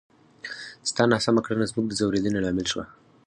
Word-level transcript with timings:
ستا 0.89 1.03
ناسمه 1.13 1.41
کړنه 1.45 1.65
زموږ 1.71 1.85
د 1.87 1.93
ځورېدنې 1.99 2.39
لامل 2.41 2.65
شوه! 2.71 2.85